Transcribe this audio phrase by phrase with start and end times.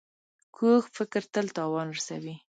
[0.55, 2.35] کوږ فکر تل تاوان رسوي